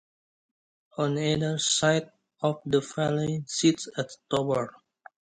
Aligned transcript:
On 0.97 1.15
either 1.15 1.59
side 1.59 2.09
of 2.41 2.59
the 2.65 2.79
valley 2.81 3.43
sits 3.45 3.87
a 3.95 4.07
tower. 4.35 4.73